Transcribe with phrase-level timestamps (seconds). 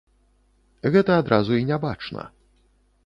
[0.95, 2.27] Гэта адразу і не бачна.